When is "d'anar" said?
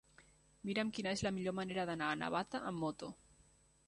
1.89-2.07